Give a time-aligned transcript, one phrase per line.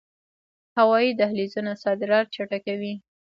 [0.77, 2.93] هوایی دهلیزونه صادرات چټکوي